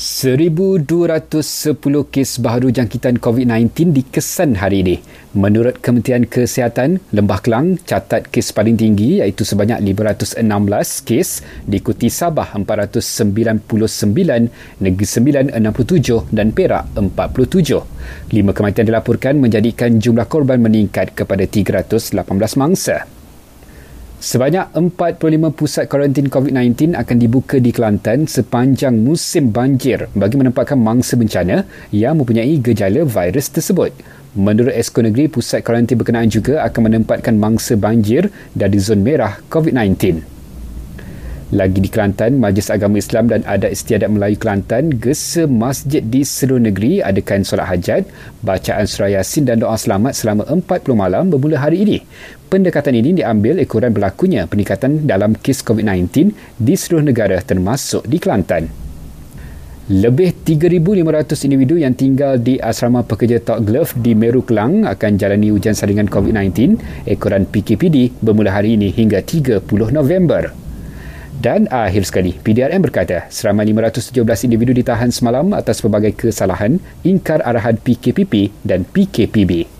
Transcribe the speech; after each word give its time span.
1,210 0.00 1.36
kes 2.08 2.40
baharu 2.40 2.72
jangkitan 2.72 3.20
COVID-19 3.20 3.92
dikesan 3.92 4.56
hari 4.56 4.80
ini. 4.80 4.96
Menurut 5.36 5.76
Kementerian 5.84 6.24
Kesihatan, 6.24 7.04
Lembah 7.12 7.44
Kelang 7.44 7.76
catat 7.84 8.24
kes 8.32 8.48
paling 8.56 8.80
tinggi 8.80 9.20
iaitu 9.20 9.44
sebanyak 9.44 9.76
516 9.92 11.04
kes 11.04 11.44
diikuti 11.68 12.08
Sabah 12.08 12.56
499, 12.56 13.68
Negeri 14.80 15.04
Sembilan 15.04 15.52
67 15.52 16.32
dan 16.32 16.56
Perak 16.56 16.96
47. 16.96 18.32
Lima 18.32 18.56
kematian 18.56 18.88
dilaporkan 18.88 19.36
menjadikan 19.36 20.00
jumlah 20.00 20.24
korban 20.32 20.64
meningkat 20.64 21.12
kepada 21.12 21.44
318 21.44 22.24
mangsa. 22.56 23.19
Sebanyak 24.20 24.76
45 24.76 25.16
pusat 25.56 25.88
kuarantin 25.88 26.28
COVID-19 26.28 26.92
akan 26.92 27.16
dibuka 27.16 27.56
di 27.56 27.72
Kelantan 27.72 28.28
sepanjang 28.28 29.00
musim 29.00 29.48
banjir 29.48 30.12
bagi 30.12 30.36
menempatkan 30.36 30.76
mangsa 30.76 31.16
bencana 31.16 31.64
yang 31.88 32.20
mempunyai 32.20 32.60
gejala 32.60 33.08
virus 33.08 33.48
tersebut. 33.48 33.96
Menurut 34.36 34.76
Esko 34.76 35.00
Negeri, 35.00 35.32
pusat 35.32 35.64
kuarantin 35.64 35.96
berkenaan 35.96 36.28
juga 36.28 36.60
akan 36.68 36.92
menempatkan 36.92 37.32
mangsa 37.32 37.80
banjir 37.80 38.28
dari 38.52 38.76
zon 38.76 39.00
merah 39.00 39.40
COVID-19. 39.48 40.39
Lagi 41.50 41.82
di 41.82 41.90
Kelantan, 41.90 42.38
Majlis 42.38 42.70
Agama 42.70 43.02
Islam 43.02 43.26
dan 43.26 43.42
Adat 43.42 43.74
Istiadat 43.74 44.06
Melayu 44.06 44.38
Kelantan 44.38 44.94
gesa 45.02 45.50
masjid 45.50 45.98
di 45.98 46.22
seluruh 46.22 46.62
negeri 46.62 47.02
adakan 47.02 47.42
solat 47.42 47.66
hajat, 47.74 48.06
bacaan 48.46 48.86
surah 48.86 49.18
Yasin 49.18 49.50
dan 49.50 49.58
doa 49.58 49.74
selamat 49.74 50.14
selama 50.14 50.46
40 50.46 50.94
malam 50.94 51.26
bermula 51.26 51.58
hari 51.58 51.82
ini. 51.82 51.98
Pendekatan 52.46 52.94
ini 52.94 53.18
diambil 53.18 53.58
ekoran 53.58 53.90
berlakunya 53.90 54.46
peningkatan 54.46 55.10
dalam 55.10 55.34
kes 55.34 55.66
COVID-19 55.66 56.30
di 56.54 56.74
seluruh 56.78 57.10
negara 57.10 57.42
termasuk 57.42 58.06
di 58.06 58.22
Kelantan. 58.22 58.70
Lebih 59.90 60.46
3,500 60.46 61.50
individu 61.50 61.82
yang 61.82 61.98
tinggal 61.98 62.38
di 62.38 62.62
asrama 62.62 63.02
pekerja 63.02 63.42
Tok 63.42 63.66
Glove 63.66 63.98
di 63.98 64.14
Meru 64.14 64.46
Kelang 64.46 64.86
akan 64.86 65.18
jalani 65.18 65.50
ujian 65.50 65.74
saringan 65.74 66.06
COVID-19 66.06 66.78
ekoran 67.10 67.42
PKPD 67.42 68.22
bermula 68.22 68.54
hari 68.54 68.78
ini 68.78 68.94
hingga 68.94 69.18
30 69.18 69.66
November. 69.90 70.69
Dan 71.40 71.72
akhir 71.72 72.04
sekali, 72.04 72.36
PDRM 72.36 72.84
berkata 72.84 73.24
seramai 73.32 73.64
517 73.64 74.44
individu 74.44 74.76
ditahan 74.76 75.08
semalam 75.08 75.56
atas 75.56 75.80
pelbagai 75.80 76.12
kesalahan 76.28 76.76
ingkar 77.00 77.40
arahan 77.40 77.80
PKPP 77.80 78.52
dan 78.60 78.84
PKPB. 78.84 79.79